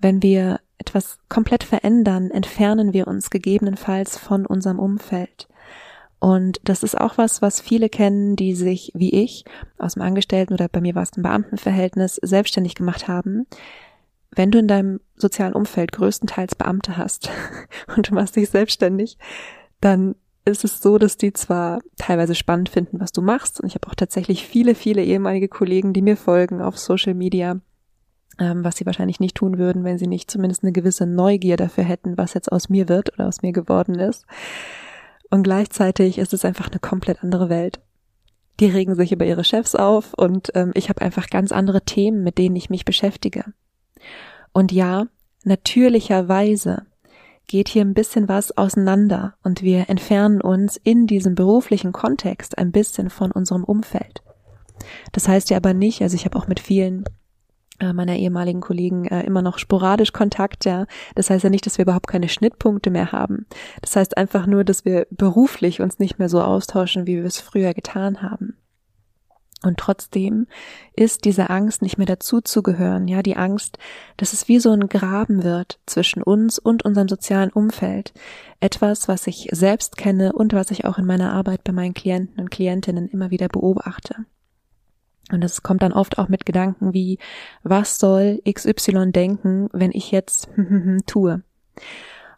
wenn 0.00 0.22
wir 0.22 0.60
etwas 0.78 1.18
komplett 1.28 1.64
verändern, 1.64 2.30
entfernen 2.30 2.92
wir 2.92 3.08
uns 3.08 3.30
gegebenenfalls 3.30 4.16
von 4.16 4.46
unserem 4.46 4.78
Umfeld. 4.78 5.48
Und 6.20 6.60
das 6.64 6.82
ist 6.82 6.98
auch 7.00 7.18
was, 7.18 7.42
was 7.42 7.60
viele 7.60 7.88
kennen, 7.88 8.34
die 8.34 8.54
sich, 8.54 8.92
wie 8.94 9.22
ich, 9.22 9.44
aus 9.76 9.94
dem 9.94 10.02
Angestellten 10.02 10.54
oder 10.54 10.68
bei 10.68 10.80
mir 10.80 10.94
war 10.94 11.02
es 11.02 11.16
ein 11.16 11.22
Beamtenverhältnis, 11.22 12.16
selbstständig 12.16 12.74
gemacht 12.74 13.06
haben. 13.06 13.46
Wenn 14.30 14.50
du 14.50 14.58
in 14.58 14.68
deinem 14.68 15.00
sozialen 15.16 15.54
Umfeld 15.54 15.92
größtenteils 15.92 16.54
Beamte 16.54 16.96
hast 16.96 17.30
und 17.96 18.10
du 18.10 18.14
machst 18.14 18.36
dich 18.36 18.50
selbstständig, 18.50 19.18
dann 19.80 20.16
ist 20.44 20.64
es 20.64 20.80
so, 20.80 20.98
dass 20.98 21.16
die 21.16 21.32
zwar 21.32 21.80
teilweise 21.96 22.34
spannend 22.34 22.68
finden, 22.68 23.00
was 23.00 23.12
du 23.12 23.22
machst, 23.22 23.60
und 23.60 23.68
ich 23.68 23.74
habe 23.74 23.88
auch 23.88 23.94
tatsächlich 23.94 24.46
viele, 24.46 24.74
viele 24.74 25.04
ehemalige 25.04 25.48
Kollegen, 25.48 25.92
die 25.92 26.02
mir 26.02 26.16
folgen 26.16 26.62
auf 26.62 26.78
Social 26.78 27.14
Media, 27.14 27.60
ähm, 28.38 28.64
was 28.64 28.76
sie 28.76 28.86
wahrscheinlich 28.86 29.20
nicht 29.20 29.36
tun 29.36 29.58
würden, 29.58 29.84
wenn 29.84 29.98
sie 29.98 30.06
nicht 30.06 30.30
zumindest 30.30 30.62
eine 30.62 30.72
gewisse 30.72 31.06
Neugier 31.06 31.56
dafür 31.56 31.84
hätten, 31.84 32.16
was 32.16 32.34
jetzt 32.34 32.50
aus 32.50 32.68
mir 32.68 32.88
wird 32.88 33.12
oder 33.14 33.28
aus 33.28 33.42
mir 33.42 33.52
geworden 33.52 33.98
ist. 33.98 34.24
Und 35.30 35.42
gleichzeitig 35.42 36.18
ist 36.18 36.32
es 36.32 36.44
einfach 36.44 36.70
eine 36.70 36.80
komplett 36.80 37.22
andere 37.22 37.48
Welt. 37.48 37.80
Die 38.60 38.66
regen 38.66 38.94
sich 38.94 39.12
über 39.12 39.24
ihre 39.24 39.44
Chefs 39.44 39.74
auf 39.74 40.14
und 40.14 40.50
ähm, 40.54 40.72
ich 40.74 40.88
habe 40.88 41.02
einfach 41.02 41.28
ganz 41.28 41.52
andere 41.52 41.82
Themen, 41.82 42.24
mit 42.24 42.38
denen 42.38 42.56
ich 42.56 42.70
mich 42.70 42.84
beschäftige. 42.84 43.44
Und 44.52 44.72
ja, 44.72 45.06
natürlicherweise 45.44 46.86
geht 47.48 47.68
hier 47.68 47.82
ein 47.82 47.94
bisschen 47.94 48.28
was 48.28 48.56
auseinander 48.56 49.34
und 49.42 49.62
wir 49.62 49.88
entfernen 49.88 50.40
uns 50.40 50.76
in 50.76 51.06
diesem 51.06 51.34
beruflichen 51.34 51.92
Kontext 51.92 52.56
ein 52.56 52.70
bisschen 52.70 53.10
von 53.10 53.32
unserem 53.32 53.64
Umfeld. 53.64 54.22
Das 55.12 55.26
heißt 55.26 55.50
ja 55.50 55.56
aber 55.56 55.74
nicht, 55.74 56.02
also 56.02 56.14
ich 56.14 56.24
habe 56.24 56.38
auch 56.38 56.46
mit 56.46 56.60
vielen 56.60 57.04
äh, 57.80 57.92
meiner 57.92 58.16
ehemaligen 58.16 58.60
Kollegen 58.60 59.06
äh, 59.06 59.22
immer 59.22 59.42
noch 59.42 59.58
sporadisch 59.58 60.12
Kontakt, 60.12 60.64
ja. 60.64 60.86
Das 61.14 61.30
heißt 61.30 61.44
ja 61.44 61.50
nicht, 61.50 61.64
dass 61.64 61.78
wir 61.78 61.84
überhaupt 61.84 62.06
keine 62.06 62.28
Schnittpunkte 62.28 62.90
mehr 62.90 63.12
haben. 63.12 63.46
Das 63.82 63.96
heißt 63.96 64.16
einfach 64.16 64.46
nur, 64.46 64.64
dass 64.64 64.84
wir 64.84 65.06
beruflich 65.10 65.80
uns 65.80 65.98
nicht 65.98 66.18
mehr 66.18 66.28
so 66.28 66.42
austauschen, 66.42 67.06
wie 67.06 67.16
wir 67.16 67.24
es 67.24 67.40
früher 67.40 67.74
getan 67.74 68.22
haben. 68.22 68.56
Und 69.64 69.78
trotzdem 69.78 70.46
ist 70.94 71.24
diese 71.24 71.50
Angst, 71.50 71.82
nicht 71.82 71.98
mehr 71.98 72.06
dazuzugehören, 72.06 73.08
ja, 73.08 73.22
die 73.22 73.36
Angst, 73.36 73.78
dass 74.16 74.32
es 74.32 74.46
wie 74.46 74.60
so 74.60 74.70
ein 74.70 74.88
Graben 74.88 75.42
wird 75.42 75.80
zwischen 75.84 76.22
uns 76.22 76.60
und 76.60 76.84
unserem 76.84 77.08
sozialen 77.08 77.50
Umfeld. 77.50 78.12
Etwas, 78.60 79.08
was 79.08 79.26
ich 79.26 79.48
selbst 79.50 79.96
kenne 79.96 80.32
und 80.32 80.52
was 80.52 80.70
ich 80.70 80.84
auch 80.84 80.98
in 80.98 81.06
meiner 81.06 81.32
Arbeit 81.32 81.64
bei 81.64 81.72
meinen 81.72 81.94
Klienten 81.94 82.40
und 82.40 82.50
Klientinnen 82.50 83.08
immer 83.08 83.30
wieder 83.30 83.48
beobachte. 83.48 84.26
Und 85.30 85.42
das 85.42 85.62
kommt 85.62 85.82
dann 85.82 85.92
oft 85.92 86.18
auch 86.18 86.28
mit 86.28 86.46
Gedanken 86.46 86.94
wie, 86.94 87.18
was 87.62 87.98
soll 87.98 88.40
XY 88.48 89.10
denken, 89.12 89.68
wenn 89.72 89.90
ich 89.92 90.10
jetzt 90.10 90.48
tue? 91.06 91.42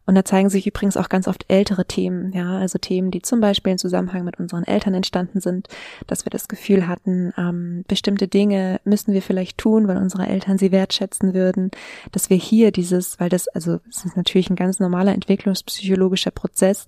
Und 0.06 0.14
da 0.14 0.24
zeigen 0.24 0.50
sich 0.50 0.66
übrigens 0.66 0.96
auch 0.96 1.08
ganz 1.08 1.28
oft 1.28 1.44
ältere 1.48 1.84
Themen, 1.84 2.32
ja, 2.32 2.58
also 2.58 2.78
Themen, 2.78 3.10
die 3.10 3.22
zum 3.22 3.40
Beispiel 3.40 3.72
in 3.72 3.78
Zusammenhang 3.78 4.24
mit 4.24 4.40
unseren 4.40 4.64
Eltern 4.64 4.94
entstanden 4.94 5.40
sind, 5.40 5.68
dass 6.06 6.24
wir 6.24 6.30
das 6.30 6.48
Gefühl 6.48 6.88
hatten, 6.88 7.32
ähm, 7.36 7.84
bestimmte 7.86 8.26
Dinge 8.26 8.80
müssen 8.84 9.12
wir 9.12 9.22
vielleicht 9.22 9.58
tun, 9.58 9.86
weil 9.86 9.98
unsere 9.98 10.26
Eltern 10.26 10.58
sie 10.58 10.72
wertschätzen 10.72 11.34
würden, 11.34 11.70
dass 12.12 12.30
wir 12.30 12.36
hier 12.36 12.72
dieses, 12.72 13.20
weil 13.20 13.28
das, 13.28 13.46
also 13.48 13.78
es 13.88 14.04
ist 14.04 14.16
natürlich 14.16 14.50
ein 14.50 14.56
ganz 14.56 14.80
normaler 14.80 15.12
entwicklungspsychologischer 15.12 16.32
Prozess, 16.32 16.86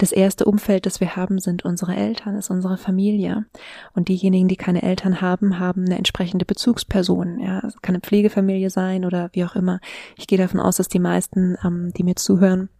das 0.00 0.12
erste 0.12 0.46
Umfeld, 0.46 0.86
das 0.86 1.00
wir 1.00 1.14
haben, 1.14 1.38
sind 1.38 1.64
unsere 1.64 1.94
Eltern, 1.94 2.36
ist 2.36 2.48
unsere 2.48 2.78
Familie. 2.78 3.44
Und 3.92 4.08
diejenigen, 4.08 4.48
die 4.48 4.56
keine 4.56 4.82
Eltern 4.82 5.20
haben, 5.20 5.58
haben 5.58 5.84
eine 5.84 5.98
entsprechende 5.98 6.46
Bezugsperson. 6.46 7.38
Ja, 7.38 7.58
es 7.66 7.80
kann 7.82 7.94
eine 7.94 8.00
Pflegefamilie 8.00 8.70
sein 8.70 9.04
oder 9.04 9.28
wie 9.32 9.44
auch 9.44 9.56
immer. 9.56 9.78
Ich 10.16 10.26
gehe 10.26 10.38
davon 10.38 10.58
aus, 10.58 10.76
dass 10.76 10.88
die 10.88 11.00
meisten, 11.00 11.56
ähm, 11.62 11.92
die 11.94 12.02
mir 12.02 12.16
zuhören, 12.16 12.70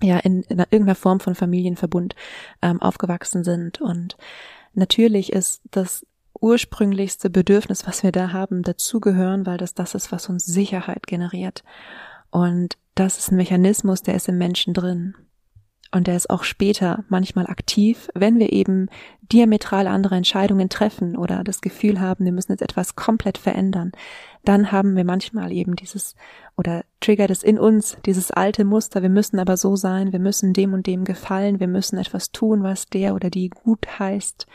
ja 0.00 0.18
in, 0.18 0.42
in 0.44 0.58
irgendeiner 0.58 0.94
Form 0.94 1.18
von 1.18 1.34
Familienverbund 1.34 2.14
ähm, 2.62 2.80
aufgewachsen 2.80 3.42
sind. 3.42 3.80
Und 3.80 4.16
natürlich 4.74 5.32
ist 5.32 5.60
das 5.72 6.06
ursprünglichste 6.40 7.30
Bedürfnis, 7.30 7.84
was 7.84 8.04
wir 8.04 8.12
da 8.12 8.32
haben, 8.32 8.62
dazugehören, 8.62 9.44
weil 9.44 9.58
das 9.58 9.74
das 9.74 9.96
ist, 9.96 10.12
was 10.12 10.28
uns 10.28 10.44
Sicherheit 10.44 11.08
generiert. 11.08 11.64
Und 12.30 12.76
das 12.94 13.18
ist 13.18 13.32
ein 13.32 13.36
Mechanismus, 13.36 14.02
der 14.02 14.14
ist 14.14 14.28
im 14.28 14.38
Menschen 14.38 14.72
drin. 14.72 15.14
Und 15.94 16.08
der 16.08 16.16
ist 16.16 16.28
auch 16.28 16.42
später 16.42 17.04
manchmal 17.08 17.46
aktiv, 17.46 18.08
wenn 18.14 18.38
wir 18.38 18.52
eben 18.52 18.88
diametral 19.22 19.86
andere 19.86 20.16
Entscheidungen 20.16 20.68
treffen 20.68 21.16
oder 21.16 21.44
das 21.44 21.60
Gefühl 21.60 22.00
haben, 22.00 22.24
wir 22.24 22.32
müssen 22.32 22.52
jetzt 22.52 22.62
etwas 22.62 22.96
komplett 22.96 23.38
verändern, 23.38 23.92
dann 24.44 24.72
haben 24.72 24.96
wir 24.96 25.04
manchmal 25.04 25.52
eben 25.52 25.76
dieses 25.76 26.16
oder 26.56 26.84
triggert 27.00 27.30
es 27.30 27.42
in 27.42 27.58
uns 27.58 27.96
dieses 28.04 28.32
alte 28.32 28.64
Muster, 28.64 29.02
wir 29.02 29.08
müssen 29.08 29.38
aber 29.38 29.56
so 29.56 29.76
sein, 29.76 30.12
wir 30.12 30.18
müssen 30.18 30.52
dem 30.52 30.74
und 30.74 30.86
dem 30.86 31.04
gefallen, 31.04 31.60
wir 31.60 31.68
müssen 31.68 31.96
etwas 31.96 32.32
tun, 32.32 32.64
was 32.64 32.86
der 32.86 33.14
oder 33.14 33.30
die 33.30 33.48
gut 33.48 33.98
heißt, 33.98 34.46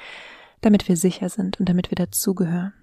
damit 0.62 0.90
wir 0.90 0.98
sicher 0.98 1.30
sind 1.30 1.60
und 1.60 1.70
damit 1.70 1.90
wir 1.90 1.96
dazugehören. 1.96 2.74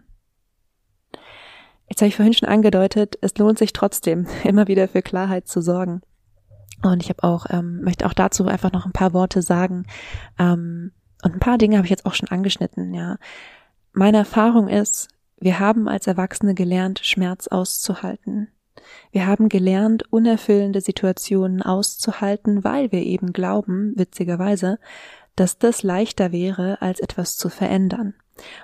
Jetzt 1.88 2.00
habe 2.00 2.08
ich 2.08 2.16
vorhin 2.16 2.34
schon 2.34 2.48
angedeutet, 2.48 3.18
es 3.20 3.36
lohnt 3.36 3.58
sich 3.58 3.72
trotzdem, 3.74 4.26
immer 4.44 4.66
wieder 4.66 4.88
für 4.88 5.02
Klarheit 5.02 5.46
zu 5.46 5.60
sorgen. 5.60 6.00
Und 6.82 7.02
ich 7.02 7.08
habe 7.08 7.24
auch, 7.24 7.46
ähm, 7.50 7.80
möchte 7.82 8.06
auch 8.06 8.12
dazu 8.12 8.46
einfach 8.46 8.72
noch 8.72 8.86
ein 8.86 8.92
paar 8.92 9.12
Worte 9.12 9.42
sagen. 9.42 9.86
Ähm, 10.38 10.92
und 11.22 11.34
ein 11.34 11.40
paar 11.40 11.58
Dinge 11.58 11.76
habe 11.76 11.86
ich 11.86 11.90
jetzt 11.90 12.06
auch 12.06 12.14
schon 12.14 12.28
angeschnitten, 12.28 12.94
ja. 12.94 13.16
Meine 13.92 14.18
Erfahrung 14.18 14.68
ist, 14.68 15.08
wir 15.38 15.58
haben 15.58 15.88
als 15.88 16.06
Erwachsene 16.06 16.54
gelernt, 16.54 17.00
Schmerz 17.02 17.48
auszuhalten. 17.48 18.48
Wir 19.10 19.26
haben 19.26 19.48
gelernt, 19.48 20.04
unerfüllende 20.12 20.80
Situationen 20.80 21.62
auszuhalten, 21.62 22.62
weil 22.62 22.92
wir 22.92 23.02
eben 23.02 23.32
glauben, 23.32 23.94
witzigerweise, 23.96 24.78
dass 25.34 25.58
das 25.58 25.82
leichter 25.82 26.32
wäre, 26.32 26.80
als 26.82 27.00
etwas 27.00 27.36
zu 27.36 27.48
verändern. 27.48 28.14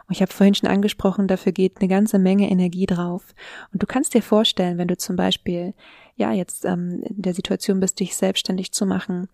Und 0.09 0.15
ich 0.15 0.23
habe 0.23 0.33
vorhin 0.33 0.55
schon 0.55 0.69
angesprochen, 0.69 1.29
dafür 1.29 1.53
geht 1.53 1.79
eine 1.81 1.89
ganze 1.89 2.19
Menge 2.19 2.51
Energie 2.51 2.87
drauf. 2.87 3.35
Und 3.73 3.83
du 3.83 3.87
kannst 3.87 4.15
dir 4.15 4.23
vorstellen, 4.23 4.79
wenn 4.79 4.89
du 4.89 4.97
zum 4.97 5.17
Beispiel, 5.17 5.75
ja, 6.17 6.33
jetzt 6.33 6.65
ähm, 6.65 7.03
in 7.03 7.23
der 7.23 7.35
Situation 7.35 7.81
bist, 7.81 8.01
dich 8.01 8.17
selbstständig 8.17 8.73
zu 8.73 8.87
machen. 8.87 9.29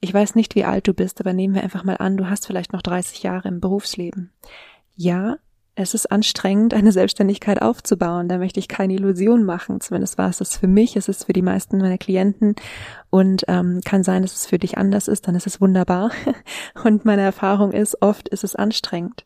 Ich 0.00 0.12
weiß 0.14 0.34
nicht, 0.34 0.54
wie 0.54 0.64
alt 0.64 0.88
du 0.88 0.94
bist, 0.94 1.20
aber 1.20 1.32
nehmen 1.32 1.54
wir 1.54 1.62
einfach 1.62 1.84
mal 1.84 1.96
an, 1.96 2.16
du 2.16 2.28
hast 2.30 2.46
vielleicht 2.46 2.72
noch 2.72 2.82
30 2.82 3.22
Jahre 3.22 3.48
im 3.48 3.60
Berufsleben. 3.60 4.32
Ja, 4.96 5.36
es 5.74 5.94
ist 5.94 6.10
anstrengend, 6.10 6.74
eine 6.74 6.92
Selbstständigkeit 6.92 7.62
aufzubauen. 7.62 8.28
Da 8.28 8.38
möchte 8.38 8.60
ich 8.60 8.68
keine 8.68 8.94
Illusion 8.94 9.44
machen. 9.44 9.80
Zumindest 9.80 10.18
war 10.18 10.28
es 10.28 10.38
das 10.38 10.56
für 10.56 10.66
mich, 10.66 10.96
es 10.96 11.08
ist 11.08 11.24
für 11.24 11.32
die 11.32 11.42
meisten 11.42 11.78
meiner 11.78 11.98
Klienten 11.98 12.54
und 13.08 13.44
ähm, 13.48 13.80
kann 13.84 14.02
sein, 14.02 14.22
dass 14.22 14.34
es 14.34 14.46
für 14.46 14.58
dich 14.58 14.78
anders 14.78 15.08
ist, 15.08 15.26
dann 15.26 15.34
ist 15.34 15.46
es 15.46 15.60
wunderbar. 15.60 16.10
Und 16.84 17.04
meine 17.04 17.22
Erfahrung 17.22 17.72
ist, 17.72 18.02
oft 18.02 18.28
ist 18.28 18.44
es 18.44 18.54
anstrengend. 18.54 19.24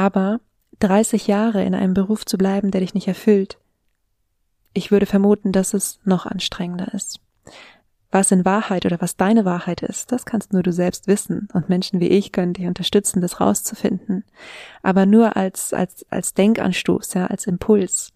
Aber 0.00 0.40
30 0.78 1.26
Jahre 1.26 1.62
in 1.62 1.74
einem 1.74 1.92
Beruf 1.92 2.24
zu 2.24 2.38
bleiben, 2.38 2.70
der 2.70 2.80
dich 2.80 2.94
nicht 2.94 3.06
erfüllt, 3.06 3.58
ich 4.72 4.90
würde 4.90 5.04
vermuten, 5.04 5.52
dass 5.52 5.74
es 5.74 6.00
noch 6.04 6.24
anstrengender 6.24 6.94
ist. 6.94 7.20
Was 8.10 8.32
in 8.32 8.46
Wahrheit 8.46 8.86
oder 8.86 8.98
was 9.02 9.18
deine 9.18 9.44
Wahrheit 9.44 9.82
ist, 9.82 10.10
das 10.10 10.24
kannst 10.24 10.54
nur 10.54 10.62
du 10.62 10.72
selbst 10.72 11.06
wissen 11.06 11.48
und 11.52 11.68
Menschen 11.68 12.00
wie 12.00 12.08
ich 12.08 12.32
können 12.32 12.54
dich 12.54 12.66
unterstützen, 12.66 13.20
das 13.20 13.42
rauszufinden. 13.42 14.24
Aber 14.82 15.04
nur 15.04 15.36
als, 15.36 15.74
als, 15.74 16.06
als 16.08 16.32
Denkanstoß, 16.32 17.12
ja, 17.12 17.26
als 17.26 17.46
Impuls. 17.46 18.10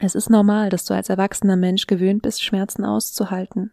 Es 0.00 0.16
ist 0.16 0.30
normal, 0.30 0.68
dass 0.68 0.84
du 0.84 0.94
als 0.94 1.10
erwachsener 1.10 1.56
Mensch 1.56 1.86
gewöhnt 1.86 2.22
bist, 2.22 2.42
Schmerzen 2.42 2.84
auszuhalten 2.84 3.70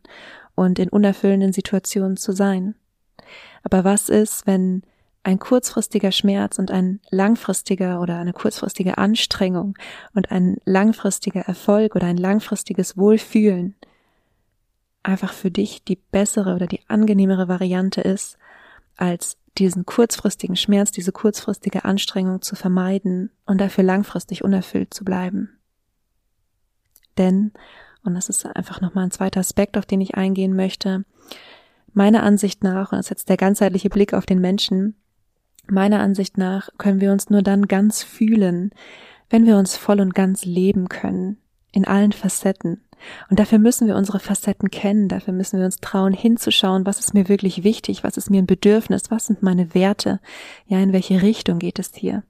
und 0.53 0.77
in 0.77 0.89
unerfüllenden 0.89 1.53
Situationen 1.53 2.17
zu 2.17 2.33
sein. 2.33 2.75
Aber 3.63 3.83
was 3.83 4.09
ist, 4.09 4.45
wenn 4.45 4.83
ein 5.25 5.39
kurzfristiger 5.39 6.11
Schmerz 6.11 6.59
und 6.59 6.69
ein 6.69 6.99
langfristiger 7.09 7.99
oder 7.99 8.17
eine 8.19 8.31
kurzfristige 8.31 8.99
Anstrengung 8.99 9.75
und 10.13 10.31
ein 10.31 10.57
langfristiger 10.65 11.41
Erfolg 11.41 11.95
oder 11.95 12.05
ein 12.05 12.17
langfristiges 12.17 12.95
Wohlfühlen 12.95 13.75
einfach 15.01 15.33
für 15.33 15.49
dich 15.49 15.83
die 15.83 15.95
bessere 15.95 16.53
oder 16.53 16.67
die 16.67 16.81
angenehmere 16.87 17.47
Variante 17.47 18.01
ist, 18.01 18.37
als 18.97 19.37
diesen 19.57 19.85
kurzfristigen 19.85 20.55
Schmerz, 20.55 20.91
diese 20.91 21.11
kurzfristige 21.11 21.85
Anstrengung 21.85 22.43
zu 22.43 22.55
vermeiden 22.55 23.31
und 23.47 23.59
dafür 23.59 23.83
langfristig 23.83 24.43
unerfüllt 24.43 24.93
zu 24.93 25.03
bleiben. 25.03 25.57
Denn, 27.17 27.51
und 28.03 28.13
das 28.13 28.29
ist 28.29 28.45
einfach 28.45 28.79
nochmal 28.79 29.05
ein 29.05 29.11
zweiter 29.11 29.39
Aspekt, 29.39 29.75
auf 29.77 29.87
den 29.87 30.01
ich 30.01 30.15
eingehen 30.15 30.55
möchte, 30.55 31.03
meiner 31.93 32.21
Ansicht 32.21 32.63
nach, 32.63 32.91
und 32.91 32.99
das 32.99 33.07
ist 33.07 33.11
jetzt 33.11 33.29
der 33.29 33.37
ganzheitliche 33.37 33.89
Blick 33.89 34.13
auf 34.13 34.27
den 34.27 34.39
Menschen, 34.39 34.95
meiner 35.71 35.99
Ansicht 35.99 36.37
nach 36.37 36.69
können 36.77 37.01
wir 37.01 37.11
uns 37.11 37.29
nur 37.29 37.41
dann 37.41 37.67
ganz 37.67 38.03
fühlen, 38.03 38.71
wenn 39.29 39.45
wir 39.45 39.57
uns 39.57 39.77
voll 39.77 39.99
und 39.99 40.13
ganz 40.13 40.45
leben 40.45 40.89
können, 40.89 41.37
in 41.71 41.85
allen 41.85 42.11
Facetten, 42.11 42.85
und 43.29 43.39
dafür 43.39 43.59
müssen 43.59 43.87
wir 43.87 43.95
unsere 43.95 44.19
Facetten 44.19 44.71
kennen, 44.71 45.07
dafür 45.07 45.33
müssen 45.33 45.59
wir 45.59 45.65
uns 45.65 45.77
trauen, 45.77 46.13
hinzuschauen, 46.13 46.85
was 46.85 46.99
ist 46.99 47.13
mir 47.13 47.27
wirklich 47.29 47.63
wichtig, 47.63 48.03
was 48.03 48.17
ist 48.17 48.29
mir 48.29 48.41
ein 48.41 48.47
Bedürfnis, 48.47 49.11
was 49.11 49.27
sind 49.27 49.43
meine 49.43 49.73
Werte, 49.73 50.19
ja, 50.65 50.79
in 50.79 50.93
welche 50.93 51.21
Richtung 51.21 51.59
geht 51.59 51.79
es 51.79 51.91
hier. 51.93 52.23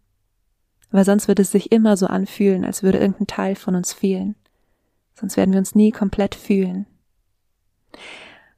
Weil 0.91 1.05
sonst 1.05 1.27
würde 1.27 1.41
es 1.41 1.51
sich 1.51 1.71
immer 1.71 1.97
so 1.97 2.07
anfühlen, 2.07 2.65
als 2.65 2.83
würde 2.83 2.99
irgendein 2.99 3.27
Teil 3.27 3.55
von 3.55 3.75
uns 3.75 3.93
fehlen. 3.93 4.35
Sonst 5.13 5.37
werden 5.37 5.51
wir 5.51 5.59
uns 5.59 5.75
nie 5.75 5.91
komplett 5.91 6.35
fühlen. 6.35 6.85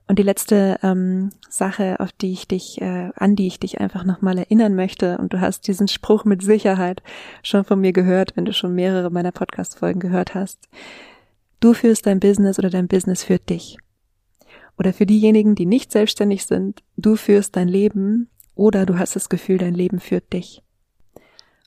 Und 0.07 0.19
die 0.19 0.23
letzte 0.23 0.79
ähm, 0.83 1.31
Sache, 1.49 1.99
auf 1.99 2.13
die 2.13 2.31
ich 2.31 2.47
dich, 2.47 2.81
äh, 2.81 3.11
an 3.15 3.35
die 3.35 3.47
ich 3.47 3.59
dich 3.59 3.81
einfach 3.81 4.05
nochmal 4.05 4.37
erinnern 4.37 4.73
möchte, 4.73 5.17
und 5.17 5.33
du 5.33 5.41
hast 5.41 5.67
diesen 5.67 5.89
Spruch 5.89 6.23
mit 6.23 6.41
Sicherheit 6.41 7.03
schon 7.43 7.65
von 7.65 7.81
mir 7.81 7.91
gehört, 7.91 8.37
wenn 8.37 8.45
du 8.45 8.53
schon 8.53 8.73
mehrere 8.73 9.09
meiner 9.09 9.33
Podcast-Folgen 9.33 9.99
gehört 9.99 10.33
hast. 10.33 10.69
Du 11.59 11.73
führst 11.73 12.05
dein 12.05 12.21
Business 12.21 12.57
oder 12.57 12.69
dein 12.69 12.87
Business 12.87 13.23
führt 13.23 13.49
dich. 13.49 13.77
Oder 14.77 14.93
für 14.93 15.05
diejenigen, 15.05 15.55
die 15.55 15.65
nicht 15.65 15.91
selbstständig 15.91 16.45
sind, 16.45 16.83
du 16.95 17.15
führst 17.15 17.55
dein 17.55 17.67
Leben 17.67 18.29
oder 18.55 18.85
du 18.85 18.97
hast 18.97 19.15
das 19.15 19.27
Gefühl, 19.27 19.57
dein 19.57 19.73
Leben 19.73 19.99
führt 19.99 20.31
dich. 20.31 20.63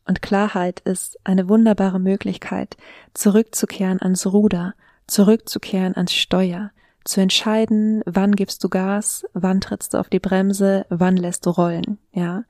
Und 0.06 0.22
Klarheit 0.22 0.80
ist 0.80 1.18
eine 1.24 1.48
wunderbare 1.48 2.00
Möglichkeit, 2.00 2.76
zurückzukehren 3.12 4.00
ans 4.00 4.26
Ruder, 4.26 4.74
zurückzukehren 5.06 5.94
ans 5.94 6.14
Steuer, 6.14 6.70
zu 7.04 7.20
entscheiden, 7.20 8.02
wann 8.06 8.36
gibst 8.36 8.62
du 8.64 8.68
Gas, 8.68 9.24
wann 9.32 9.60
trittst 9.60 9.94
du 9.94 9.98
auf 9.98 10.08
die 10.08 10.20
Bremse, 10.20 10.86
wann 10.88 11.16
lässt 11.16 11.46
du 11.46 11.50
rollen, 11.50 11.98
ja. 12.12 12.44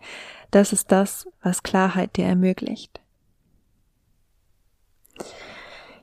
Das 0.51 0.73
ist 0.73 0.91
das, 0.91 1.29
was 1.43 1.63
Klarheit 1.63 2.17
dir 2.17 2.25
ermöglicht. 2.25 3.01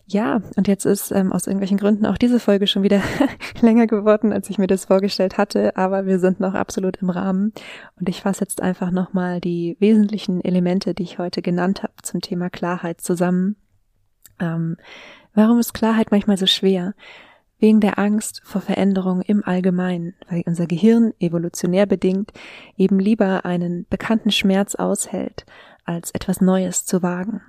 Ja, 0.09 0.41
und 0.55 0.69
jetzt 0.69 0.85
ist 0.85 1.11
ähm, 1.11 1.33
aus 1.33 1.47
irgendwelchen 1.47 1.77
Gründen 1.77 2.05
auch 2.05 2.17
diese 2.17 2.39
Folge 2.39 2.65
schon 2.65 2.81
wieder 2.81 3.01
länger 3.61 3.87
geworden, 3.87 4.31
als 4.31 4.49
ich 4.49 4.57
mir 4.57 4.67
das 4.67 4.85
vorgestellt 4.85 5.37
hatte, 5.37 5.75
aber 5.75 6.05
wir 6.05 6.19
sind 6.19 6.39
noch 6.39 6.53
absolut 6.53 6.97
im 6.97 7.09
Rahmen 7.09 7.51
und 7.99 8.07
ich 8.07 8.21
fasse 8.21 8.41
jetzt 8.41 8.61
einfach 8.61 8.89
nochmal 8.89 9.41
die 9.41 9.75
wesentlichen 9.81 10.41
Elemente, 10.41 10.93
die 10.93 11.03
ich 11.03 11.19
heute 11.19 11.41
genannt 11.41 11.83
habe 11.83 11.93
zum 12.03 12.21
Thema 12.21 12.49
Klarheit 12.49 13.01
zusammen. 13.01 13.57
Ähm, 14.39 14.77
warum 15.33 15.59
ist 15.59 15.73
Klarheit 15.73 16.09
manchmal 16.11 16.37
so 16.37 16.45
schwer? 16.45 16.93
Wegen 17.59 17.79
der 17.79 17.97
Angst 17.97 18.41
vor 18.43 18.61
Veränderung 18.61 19.21
im 19.21 19.43
Allgemeinen, 19.43 20.13
weil 20.29 20.43
unser 20.45 20.67
Gehirn 20.67 21.13
evolutionär 21.19 21.85
bedingt 21.85 22.31
eben 22.77 22.99
lieber 22.99 23.45
einen 23.45 23.87
bekannten 23.89 24.31
Schmerz 24.31 24.75
aushält, 24.75 25.45
als 25.83 26.11
etwas 26.11 26.41
Neues 26.41 26.85
zu 26.85 27.01
wagen 27.01 27.41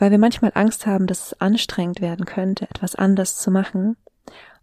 weil 0.00 0.10
wir 0.10 0.18
manchmal 0.18 0.52
Angst 0.54 0.86
haben, 0.86 1.06
dass 1.06 1.26
es 1.26 1.40
anstrengend 1.40 2.00
werden 2.00 2.24
könnte, 2.24 2.68
etwas 2.70 2.94
anders 2.94 3.36
zu 3.36 3.50
machen 3.50 3.96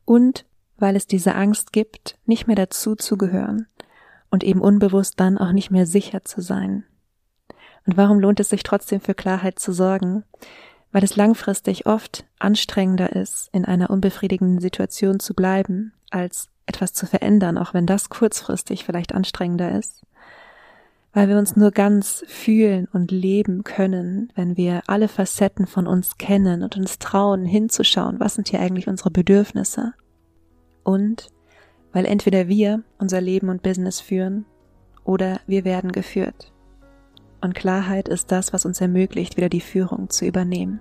und 0.03 0.45
weil 0.77 0.95
es 0.95 1.07
diese 1.07 1.35
Angst 1.35 1.71
gibt, 1.73 2.17
nicht 2.25 2.47
mehr 2.47 2.55
dazu 2.55 2.95
zu 2.95 3.17
gehören 3.17 3.67
und 4.31 4.43
eben 4.43 4.61
unbewusst 4.61 5.19
dann 5.19 5.37
auch 5.37 5.51
nicht 5.51 5.71
mehr 5.71 5.85
sicher 5.85 6.23
zu 6.25 6.41
sein. 6.41 6.83
Und 7.85 7.97
warum 7.97 8.19
lohnt 8.19 8.39
es 8.39 8.49
sich 8.49 8.63
trotzdem 8.63 8.99
für 8.99 9.13
Klarheit 9.13 9.59
zu 9.59 9.71
sorgen? 9.71 10.23
Weil 10.97 11.03
es 11.03 11.15
langfristig 11.15 11.85
oft 11.85 12.25
anstrengender 12.39 13.15
ist, 13.15 13.49
in 13.53 13.65
einer 13.65 13.91
unbefriedigenden 13.91 14.59
Situation 14.59 15.19
zu 15.19 15.35
bleiben, 15.35 15.93
als 16.09 16.49
etwas 16.65 16.91
zu 16.93 17.05
verändern, 17.05 17.59
auch 17.59 17.75
wenn 17.75 17.85
das 17.85 18.09
kurzfristig 18.09 18.83
vielleicht 18.83 19.13
anstrengender 19.13 19.77
ist 19.77 20.01
weil 21.13 21.29
wir 21.29 21.39
uns 21.39 21.55
nur 21.55 21.71
ganz 21.71 22.23
fühlen 22.27 22.87
und 22.93 23.09
leben 23.09 23.63
können, 23.63 24.31
wenn 24.35 24.55
wir 24.55 24.83
alle 24.85 25.07
Facetten 25.07 25.65
von 25.65 25.87
uns 25.87 26.19
kennen 26.19 26.61
und 26.61 26.77
uns 26.77 26.99
trauen 26.99 27.43
hinzuschauen, 27.43 28.19
was 28.19 28.35
sind 28.35 28.49
hier 28.49 28.59
eigentlich 28.59 28.87
unsere 28.87 29.09
Bedürfnisse. 29.09 29.93
Und 30.83 31.29
weil 31.91 32.05
entweder 32.05 32.47
wir 32.47 32.83
unser 32.99 33.19
Leben 33.19 33.49
und 33.49 33.63
Business 33.63 33.99
führen 33.99 34.45
oder 35.05 35.39
wir 35.47 35.65
werden 35.65 35.91
geführt. 35.91 36.53
Und 37.41 37.55
Klarheit 37.55 38.07
ist 38.07 38.31
das, 38.31 38.53
was 38.53 38.65
uns 38.65 38.81
ermöglicht, 38.81 39.37
wieder 39.37 39.49
die 39.49 39.61
Führung 39.61 40.09
zu 40.09 40.25
übernehmen. 40.25 40.79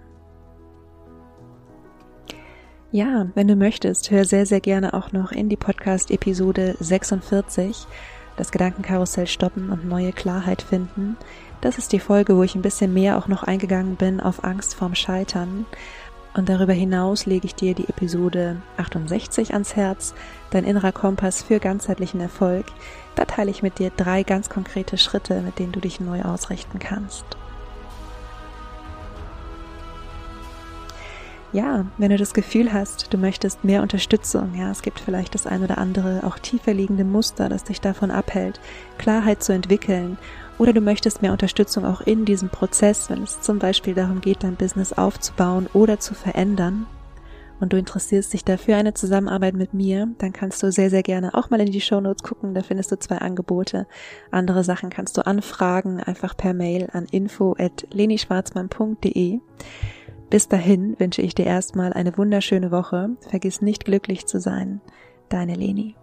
Ja, 2.92 3.28
wenn 3.34 3.48
du 3.48 3.56
möchtest, 3.56 4.10
hör 4.10 4.25
sehr, 4.25 4.46
sehr 4.46 4.60
gerne 4.60 4.94
auch 4.94 5.12
noch 5.12 5.32
in 5.32 5.48
die 5.48 5.56
Podcast-Episode 5.56 6.76
46 6.80 7.86
das 8.36 8.52
Gedankenkarussell 8.52 9.26
stoppen 9.26 9.70
und 9.70 9.86
neue 9.86 10.12
Klarheit 10.12 10.62
finden. 10.62 11.16
Das 11.60 11.78
ist 11.78 11.92
die 11.92 12.00
Folge, 12.00 12.36
wo 12.36 12.42
ich 12.42 12.54
ein 12.54 12.62
bisschen 12.62 12.92
mehr 12.92 13.18
auch 13.18 13.28
noch 13.28 13.42
eingegangen 13.42 13.96
bin 13.96 14.20
auf 14.20 14.44
Angst 14.44 14.75
vorm 14.75 14.94
Scheitern. 14.94 15.66
Und 16.37 16.50
darüber 16.50 16.75
hinaus 16.75 17.25
lege 17.25 17.47
ich 17.47 17.55
dir 17.55 17.75
die 17.75 17.88
Episode 17.88 18.61
68 18.76 19.55
ans 19.55 19.75
Herz, 19.75 20.14
dein 20.50 20.64
innerer 20.64 20.93
Kompass 20.93 21.43
für 21.43 21.59
ganzheitlichen 21.61 22.21
Erfolg. 22.21 22.66
Da 23.14 23.25
teile 23.25 23.50
ich 23.50 23.62
mit 23.62 23.78
dir 23.78 23.90
drei 23.97 24.23
ganz 24.23 24.50
konkrete 24.50 24.99
Schritte, 24.99 25.40
mit 25.40 25.59
denen 25.59 25.73
du 25.73 25.81
dich 25.81 25.99
neu 25.99 26.21
ausrichten 26.21 26.78
kannst. 26.78 27.25
Ja, 31.55 31.87
wenn 31.97 32.11
du 32.11 32.19
das 32.19 32.35
Gefühl 32.35 32.71
hast, 32.71 33.14
du 33.14 33.16
möchtest 33.16 33.64
mehr 33.64 33.81
Unterstützung, 33.81 34.55
ja, 34.55 34.71
es 34.71 34.83
gibt 34.83 35.00
vielleicht 35.00 35.35
das 35.35 35.47
ein 35.47 35.62
oder 35.62 35.78
andere 35.78 36.21
auch 36.25 36.38
tiefer 36.38 36.75
liegende 36.75 37.05
Muster, 37.05 37.49
das 37.49 37.64
dich 37.64 37.81
davon 37.81 38.11
abhält, 38.11 38.61
Klarheit 38.99 39.43
zu 39.43 39.55
entwickeln 39.55 40.19
oder 40.58 40.72
du 40.72 40.80
möchtest 40.80 41.22
mehr 41.22 41.32
Unterstützung 41.32 41.84
auch 41.84 42.00
in 42.00 42.25
diesem 42.25 42.48
Prozess, 42.48 43.10
wenn 43.10 43.22
es 43.22 43.40
zum 43.40 43.58
Beispiel 43.58 43.94
darum 43.94 44.20
geht, 44.20 44.42
dein 44.42 44.56
Business 44.56 44.92
aufzubauen 44.92 45.68
oder 45.72 45.98
zu 45.98 46.14
verändern 46.14 46.86
und 47.60 47.72
du 47.72 47.78
interessierst 47.78 48.32
dich 48.32 48.44
dafür 48.44 48.76
eine 48.76 48.94
Zusammenarbeit 48.94 49.54
mit 49.54 49.72
mir, 49.72 50.08
dann 50.18 50.32
kannst 50.32 50.62
du 50.62 50.70
sehr, 50.70 50.90
sehr 50.90 51.02
gerne 51.02 51.34
auch 51.34 51.50
mal 51.50 51.60
in 51.60 51.72
die 51.72 51.80
Show 51.80 52.00
Notes 52.00 52.22
gucken. 52.22 52.54
Da 52.54 52.62
findest 52.62 52.92
du 52.92 52.98
zwei 52.98 53.18
Angebote. 53.18 53.86
Andere 54.30 54.62
Sachen 54.62 54.90
kannst 54.90 55.16
du 55.16 55.26
anfragen, 55.26 56.00
einfach 56.00 56.36
per 56.36 56.52
Mail 56.52 56.88
an 56.92 57.06
info 57.10 57.56
at 57.58 57.86
lenischwarzmann.de. 57.92 59.40
Bis 60.28 60.48
dahin 60.48 60.98
wünsche 60.98 61.22
ich 61.22 61.34
dir 61.34 61.46
erstmal 61.46 61.92
eine 61.92 62.16
wunderschöne 62.18 62.70
Woche. 62.70 63.10
Vergiss 63.28 63.62
nicht 63.62 63.84
glücklich 63.84 64.26
zu 64.26 64.40
sein. 64.40 64.80
Deine 65.28 65.54
Leni. 65.54 65.96